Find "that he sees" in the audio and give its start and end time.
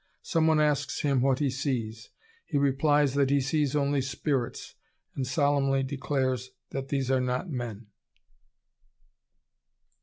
3.13-3.75